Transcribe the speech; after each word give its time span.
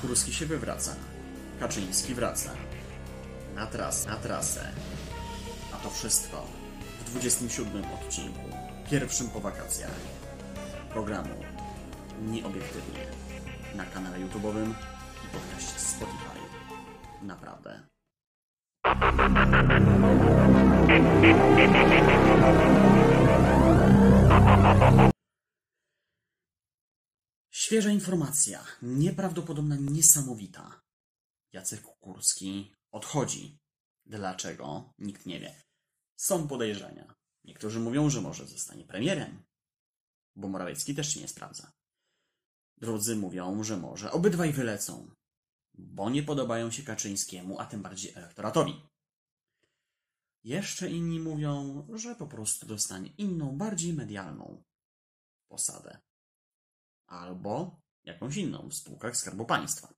Kurski 0.00 0.34
się 0.34 0.46
wywraca. 0.46 0.94
Kaczyński 1.60 2.14
wraca. 2.14 2.50
Na 3.54 3.66
trasę, 3.66 4.08
na 4.08 4.16
trasę. 4.16 4.72
A 5.72 5.76
to 5.76 5.90
wszystko 5.90 6.46
w 7.00 7.10
27 7.10 7.84
odcinku, 7.94 8.40
pierwszym 8.90 9.28
po 9.28 9.40
wakacjach 9.40 9.90
programu 10.90 11.34
Nieobiektywnie 12.22 13.06
na 13.74 13.86
kanale 13.86 14.18
YouTube'owym 14.18 14.74
i 15.24 15.28
podcaście 15.32 15.80
Spotify. 15.80 16.38
Naprawdę. 17.22 17.80
Świeża 27.68 27.90
informacja, 27.90 28.64
nieprawdopodobna, 28.82 29.76
niesamowita. 29.76 30.80
Jacek 31.52 31.82
Kukurski 31.82 32.72
odchodzi. 32.90 33.58
Dlaczego? 34.06 34.92
Nikt 34.98 35.26
nie 35.26 35.40
wie. 35.40 35.62
Są 36.16 36.48
podejrzenia. 36.48 37.14
Niektórzy 37.44 37.80
mówią, 37.80 38.10
że 38.10 38.20
może 38.20 38.46
zostanie 38.46 38.84
premierem, 38.84 39.42
bo 40.36 40.48
Morawiecki 40.48 40.94
też 40.94 41.14
się 41.14 41.20
nie 41.20 41.28
sprawdza. 41.28 41.72
Drudzy 42.76 43.16
mówią, 43.16 43.64
że 43.64 43.76
może 43.76 44.12
obydwaj 44.12 44.52
wylecą, 44.52 45.10
bo 45.74 46.10
nie 46.10 46.22
podobają 46.22 46.70
się 46.70 46.82
Kaczyńskiemu, 46.82 47.60
a 47.60 47.66
tym 47.66 47.82
bardziej 47.82 48.12
elektoratowi. 48.14 48.82
Jeszcze 50.44 50.90
inni 50.90 51.20
mówią, 51.20 51.86
że 51.94 52.14
po 52.14 52.26
prostu 52.26 52.66
dostanie 52.66 53.10
inną, 53.18 53.58
bardziej 53.58 53.92
medialną 53.92 54.62
posadę. 55.48 56.07
Albo 57.08 57.80
jakąś 58.04 58.36
inną 58.36 58.68
w 58.68 58.74
spółkach 58.74 59.16
Skarbu 59.16 59.44
Państwa. 59.44 59.94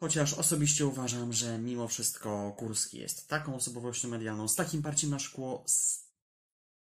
Chociaż 0.00 0.34
osobiście 0.34 0.86
uważam, 0.86 1.32
że 1.32 1.58
mimo 1.58 1.88
wszystko 1.88 2.52
Kurski 2.58 2.98
jest 2.98 3.28
taką 3.28 3.54
osobowością 3.54 4.08
medialną, 4.08 4.48
z 4.48 4.54
takim 4.54 4.82
parciem 4.82 5.10
na 5.10 5.18
szkło, 5.18 5.64
z 5.66 6.06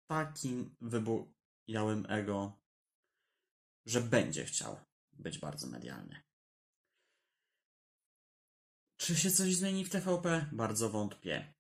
takim 0.07 0.75
wybujałym 0.81 2.05
ego, 2.09 2.59
że 3.85 4.01
będzie 4.01 4.45
chciał 4.45 4.79
być 5.13 5.39
bardzo 5.39 5.67
medialny. 5.67 6.21
Czy 8.97 9.15
się 9.15 9.31
coś 9.31 9.55
zmieni 9.55 9.85
w 9.85 9.89
TVP? 9.89 10.49
Bardzo 10.51 10.89
wątpię. 10.89 11.53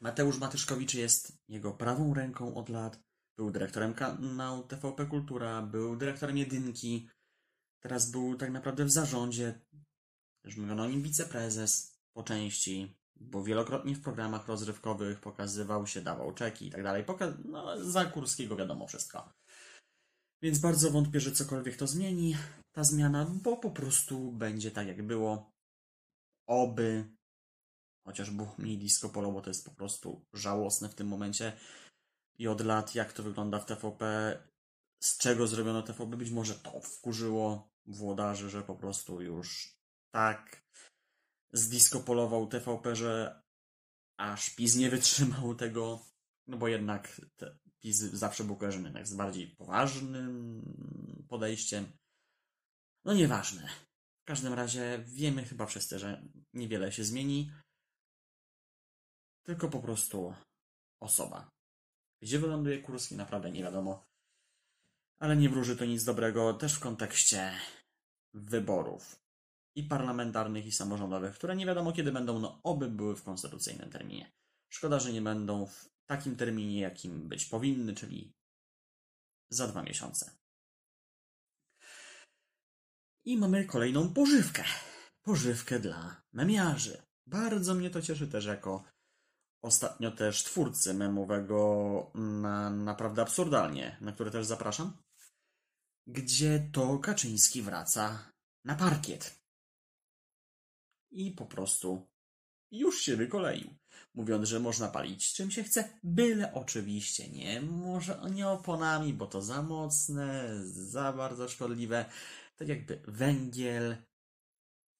Mateusz 0.00 0.38
Matyszkowicz 0.38 0.94
jest 0.94 1.38
jego 1.48 1.72
prawą 1.72 2.14
ręką 2.14 2.54
od 2.54 2.68
lat. 2.68 3.00
Był 3.38 3.50
dyrektorem 3.50 3.94
kanału 3.94 4.62
TVP 4.62 5.06
Kultura, 5.06 5.62
był 5.62 5.96
dyrektorem 5.96 6.36
Jedynki. 6.36 7.08
Teraz 7.82 8.10
był 8.10 8.36
tak 8.36 8.50
naprawdę 8.50 8.84
w 8.84 8.92
zarządzie. 8.92 9.60
Też 10.44 10.56
mówiono 10.56 10.82
o 10.82 10.88
nim 10.88 11.02
wiceprezes 11.02 11.98
po 12.12 12.22
części, 12.22 12.96
bo 13.16 13.44
wielokrotnie 13.44 13.94
w 13.94 14.02
programach 14.02 14.48
rozrywkowych 14.48 15.20
pokazywał 15.20 15.86
się, 15.86 16.00
dawał 16.00 16.34
czeki 16.34 16.66
i 16.66 16.70
tak 16.70 16.82
dalej. 16.82 17.04
Poka- 17.04 17.38
no, 17.44 17.84
za 17.84 18.04
Kurskiego 18.04 18.56
wiadomo 18.56 18.86
wszystko. 18.86 19.32
Więc 20.42 20.58
bardzo 20.58 20.90
wątpię, 20.90 21.20
że 21.20 21.32
cokolwiek 21.32 21.76
to 21.76 21.86
zmieni, 21.86 22.36
ta 22.72 22.84
zmiana, 22.84 23.26
bo 23.42 23.56
po 23.56 23.70
prostu 23.70 24.32
będzie 24.32 24.70
tak 24.70 24.86
jak 24.86 25.06
było. 25.06 25.52
Oby 26.48 27.16
chociaż 28.06 28.30
było 28.30 28.54
mniej 28.58 28.78
disco 28.78 29.08
polo, 29.08 29.32
bo 29.32 29.40
to 29.40 29.50
jest 29.50 29.64
po 29.64 29.74
prostu 29.74 30.24
żałosne 30.32 30.88
w 30.88 30.94
tym 30.94 31.08
momencie. 31.08 31.52
I 32.38 32.48
od 32.48 32.60
lat, 32.60 32.94
jak 32.94 33.12
to 33.12 33.22
wygląda 33.22 33.58
w 33.58 33.66
TVP, 33.66 34.02
z 35.00 35.18
czego 35.18 35.46
zrobiono 35.46 35.82
TVP, 35.82 36.16
być 36.16 36.30
może 36.30 36.54
to 36.54 36.80
wkurzyło 36.80 37.70
włodarzy, 37.86 38.50
że 38.50 38.62
po 38.62 38.74
prostu 38.74 39.22
już 39.22 39.76
tak 40.10 40.62
zdiskopolował 41.52 42.46
TVP, 42.46 42.96
że 42.96 43.42
aż 44.16 44.50
PiS 44.50 44.76
nie 44.76 44.90
wytrzymał 44.90 45.54
tego, 45.54 46.06
no 46.46 46.56
bo 46.56 46.68
jednak 46.68 47.20
PiS 47.80 47.98
zawsze 47.98 48.44
był 48.44 48.56
kojarzony 48.56 49.06
z 49.06 49.14
bardziej 49.14 49.48
poważnym 49.48 50.62
podejściem. 51.28 51.92
No 53.04 53.14
nieważne. 53.14 53.68
W 54.22 54.24
każdym 54.24 54.52
razie 54.52 55.04
wiemy 55.06 55.44
chyba 55.44 55.66
wszyscy, 55.66 55.98
że 55.98 56.28
niewiele 56.52 56.92
się 56.92 57.04
zmieni 57.04 57.52
tylko 59.42 59.68
po 59.68 59.80
prostu 59.80 60.34
osoba. 61.00 61.55
Gdzie 62.22 62.38
wyląduje 62.38 62.82
Kurski, 62.82 63.16
naprawdę 63.16 63.50
nie 63.50 63.62
wiadomo. 63.62 64.06
Ale 65.18 65.36
nie 65.36 65.48
wróży 65.48 65.76
to 65.76 65.84
nic 65.84 66.04
dobrego 66.04 66.54
też 66.54 66.74
w 66.74 66.80
kontekście 66.80 67.52
wyborów 68.34 69.26
i 69.74 69.82
parlamentarnych, 69.82 70.66
i 70.66 70.72
samorządowych, 70.72 71.34
które 71.34 71.56
nie 71.56 71.66
wiadomo 71.66 71.92
kiedy 71.92 72.12
będą, 72.12 72.38
no 72.38 72.60
oby 72.62 72.88
były 72.88 73.16
w 73.16 73.22
konstytucyjnym 73.22 73.90
terminie. 73.90 74.32
Szkoda, 74.68 75.00
że 75.00 75.12
nie 75.12 75.22
będą 75.22 75.66
w 75.66 75.88
takim 76.06 76.36
terminie, 76.36 76.80
jakim 76.80 77.28
być 77.28 77.44
powinny, 77.44 77.94
czyli 77.94 78.32
za 79.50 79.68
dwa 79.68 79.82
miesiące. 79.82 80.36
I 83.24 83.38
mamy 83.38 83.64
kolejną 83.64 84.14
pożywkę. 84.14 84.64
Pożywkę 85.22 85.80
dla 85.80 86.22
memiarzy. 86.32 87.02
Bardzo 87.26 87.74
mnie 87.74 87.90
to 87.90 88.02
cieszy 88.02 88.28
też 88.28 88.44
jako 88.44 88.84
ostatnio 89.66 90.10
też 90.10 90.44
twórcy 90.44 90.94
memowego 90.94 92.10
na 92.14 92.70
naprawdę 92.70 93.22
absurdalnie, 93.22 93.96
na 94.00 94.12
który 94.12 94.30
też 94.30 94.46
zapraszam, 94.46 94.92
gdzie 96.06 96.70
to 96.72 96.98
Kaczyński 96.98 97.62
wraca 97.62 98.32
na 98.64 98.74
parkiet. 98.74 99.40
I 101.10 101.30
po 101.30 101.46
prostu 101.46 102.06
już 102.70 103.00
się 103.00 103.16
wykoleił, 103.16 103.74
mówiąc, 104.14 104.48
że 104.48 104.60
można 104.60 104.88
palić 104.88 105.32
czym 105.32 105.50
się 105.50 105.62
chce, 105.62 105.98
byle 106.02 106.54
oczywiście 106.54 107.28
nie, 107.28 107.60
może 107.60 108.20
nie 108.30 108.48
oponami, 108.48 109.12
bo 109.12 109.26
to 109.26 109.42
za 109.42 109.62
mocne, 109.62 110.48
za 110.64 111.12
bardzo 111.12 111.48
szkodliwe, 111.48 112.10
tak 112.56 112.68
jakby 112.68 113.02
węgiel 113.08 113.96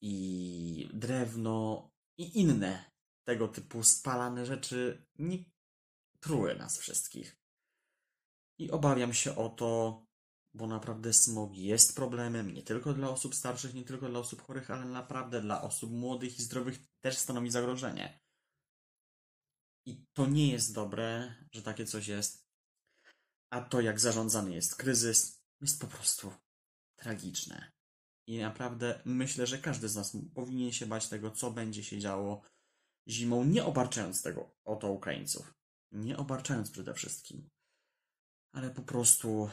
i 0.01 0.91
drewno 0.93 1.91
i 2.19 2.41
inne 2.41 2.96
tego 3.27 3.49
typu 3.49 3.83
spalane 3.83 4.47
rzeczy 4.47 5.07
nie 5.19 5.45
truły 6.21 6.57
nas 6.57 6.79
wszystkich. 6.79 7.37
I 8.59 8.71
obawiam 8.71 9.15
się 9.15 9.37
o 9.37 9.49
to, 9.49 10.03
bo 10.55 10.67
naprawdę 10.67 11.13
smog 11.13 11.55
jest 11.55 11.97
problemem 11.97 12.55
nie 12.55 12.63
tylko 12.63 12.95
dla 12.95 13.11
osób 13.11 13.35
starszych, 13.35 13.75
nie 13.75 13.85
tylko 13.85 14.09
dla 14.09 14.19
osób 14.19 14.43
chorych, 14.43 14.71
ale 14.71 14.85
naprawdę 14.85 15.41
dla 15.41 15.63
osób 15.63 15.91
młodych 15.93 16.39
i 16.39 16.43
zdrowych 16.43 16.79
też 17.01 17.19
stanowi 17.19 17.51
zagrożenie. 17.51 18.21
I 19.87 20.07
to 20.13 20.27
nie 20.27 20.53
jest 20.53 20.75
dobre, 20.75 21.35
że 21.53 21.63
takie 21.63 21.87
coś 21.87 22.09
jest. 22.09 22.47
A 23.51 23.61
to, 23.61 23.81
jak 23.81 24.01
zarządzany 24.01 24.55
jest 24.55 24.77
kryzys, 24.77 25.43
jest 25.61 25.81
po 25.81 25.87
prostu 25.87 26.33
tragiczne. 26.97 27.73
I 28.29 28.39
naprawdę 28.39 29.03
myślę, 29.05 29.47
że 29.47 29.59
każdy 29.59 29.89
z 29.89 29.97
nas 29.97 30.17
powinien 30.35 30.73
się 30.73 30.87
bać 30.87 31.09
tego, 31.09 31.31
co 31.31 31.51
będzie 31.51 31.85
się 31.85 31.99
działo 31.99 32.43
zimą, 33.09 33.45
nie 33.45 33.65
obarczając 33.65 34.23
tego 34.23 34.51
o 34.65 34.77
to 34.77 34.93
Ukraińców. 34.93 35.55
Nie 35.93 36.17
obarczając 36.17 36.71
przede 36.71 36.95
wszystkim. 36.95 37.49
Ale 38.55 38.71
po 38.71 38.83
prostu 38.83 39.51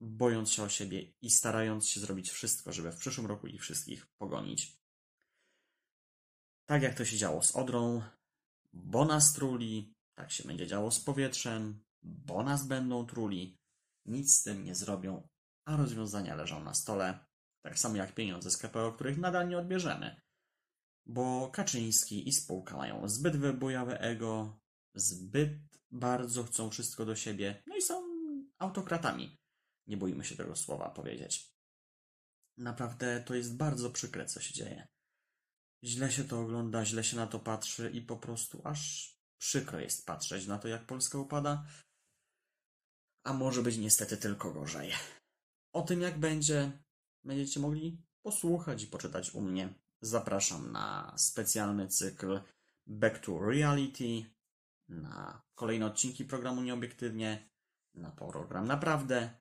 bojąc 0.00 0.50
się 0.50 0.62
o 0.62 0.68
siebie 0.68 1.12
i 1.22 1.30
starając 1.30 1.88
się 1.88 2.00
zrobić 2.00 2.30
wszystko, 2.30 2.72
żeby 2.72 2.92
w 2.92 2.98
przyszłym 2.98 3.26
roku 3.26 3.46
ich 3.46 3.62
wszystkich 3.62 4.06
pogonić. 4.18 4.76
Tak 6.68 6.82
jak 6.82 6.94
to 6.94 7.04
się 7.04 7.16
działo 7.16 7.42
z 7.42 7.56
Odrą, 7.56 8.02
bo 8.72 9.04
nas 9.04 9.32
truli, 9.32 9.94
tak 10.18 10.32
się 10.32 10.44
będzie 10.44 10.66
działo 10.66 10.90
z 10.90 11.00
powietrzem, 11.00 11.84
bo 12.02 12.42
nas 12.42 12.66
będą 12.66 13.06
truli, 13.06 13.58
nic 14.06 14.34
z 14.34 14.42
tym 14.42 14.64
nie 14.64 14.74
zrobią, 14.74 15.28
a 15.68 15.76
rozwiązania 15.76 16.34
leżą 16.34 16.64
na 16.64 16.74
stole, 16.74 17.26
tak 17.64 17.78
samo 17.78 17.96
jak 17.96 18.14
pieniądze 18.14 18.50
z 18.50 18.56
KPO, 18.56 18.92
których 18.92 19.18
nadal 19.18 19.48
nie 19.48 19.58
odbierzemy. 19.58 20.20
Bo 21.06 21.50
Kaczyński 21.50 22.28
i 22.28 22.32
spółka 22.32 22.76
mają 22.76 23.08
zbyt 23.08 23.36
wybujałe 23.36 23.98
ego, 23.98 24.60
zbyt 24.94 25.58
bardzo 25.90 26.44
chcą 26.44 26.70
wszystko 26.70 27.04
do 27.04 27.16
siebie, 27.16 27.62
no 27.66 27.76
i 27.76 27.82
są 27.82 28.02
autokratami. 28.58 29.38
Nie 29.86 29.96
bójmy 29.96 30.24
się 30.24 30.36
tego 30.36 30.56
słowa 30.56 30.90
powiedzieć. 30.90 31.56
Naprawdę 32.56 33.22
to 33.26 33.34
jest 33.34 33.56
bardzo 33.56 33.90
przykre, 33.90 34.26
co 34.26 34.40
się 34.40 34.54
dzieje. 34.54 34.88
Źle 35.84 36.12
się 36.12 36.24
to 36.24 36.40
ogląda, 36.40 36.84
źle 36.84 37.04
się 37.04 37.16
na 37.16 37.26
to 37.26 37.38
patrzy 37.38 37.90
i 37.90 38.02
po 38.02 38.16
prostu 38.16 38.60
aż 38.64 39.12
przykro 39.38 39.80
jest 39.80 40.06
patrzeć 40.06 40.46
na 40.46 40.58
to, 40.58 40.68
jak 40.68 40.86
Polska 40.86 41.18
upada. 41.18 41.66
A 43.24 43.32
może 43.32 43.62
być 43.62 43.76
niestety 43.76 44.16
tylko 44.16 44.52
gorzej. 44.52 44.92
O 45.72 45.82
tym, 45.82 46.00
jak 46.00 46.20
będzie, 46.20 46.82
będziecie 47.24 47.60
mogli 47.60 48.02
posłuchać 48.22 48.82
i 48.82 48.86
poczytać 48.86 49.34
u 49.34 49.40
mnie. 49.40 49.74
Zapraszam 50.00 50.72
na 50.72 51.14
specjalny 51.16 51.88
cykl 51.88 52.40
Back 52.86 53.18
to 53.18 53.38
Reality, 53.38 54.30
na 54.88 55.42
kolejne 55.54 55.86
odcinki 55.86 56.24
programu 56.24 56.62
Nieobiektywnie, 56.62 57.48
na 57.94 58.10
program 58.10 58.66
Naprawdę, 58.66 59.38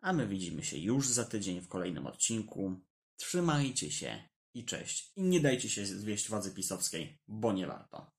a 0.00 0.12
my 0.12 0.26
widzimy 0.26 0.62
się 0.64 0.78
już 0.78 1.08
za 1.08 1.24
tydzień 1.24 1.60
w 1.60 1.68
kolejnym 1.68 2.06
odcinku. 2.06 2.80
Trzymajcie 3.16 3.90
się 3.90 4.28
i 4.54 4.64
cześć. 4.64 5.12
I 5.16 5.22
nie 5.22 5.40
dajcie 5.40 5.70
się 5.70 5.86
zwieść 5.86 6.28
władzy 6.28 6.54
pisowskiej, 6.54 7.18
bo 7.28 7.52
nie 7.52 7.66
warto. 7.66 8.10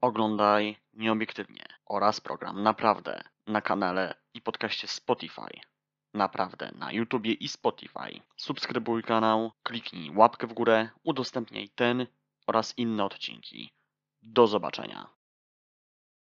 Oglądaj 0.00 0.76
nieobiektywnie 0.92 1.66
oraz 1.86 2.20
program 2.20 2.62
Naprawdę 2.62 3.22
na 3.46 3.60
kanale 3.60 4.14
i 4.34 4.42
podcaście 4.42 4.88
Spotify. 4.88 5.73
Naprawdę 6.14 6.72
na 6.78 6.92
YouTubie 6.92 7.32
i 7.32 7.48
Spotify. 7.48 8.20
Subskrybuj 8.36 9.02
kanał, 9.02 9.52
kliknij 9.62 10.10
łapkę 10.10 10.46
w 10.46 10.52
górę, 10.52 10.88
udostępniaj 11.02 11.68
ten 11.68 12.06
oraz 12.46 12.78
inne 12.78 13.04
odcinki. 13.04 13.72
Do 14.22 14.46
zobaczenia. 14.46 15.10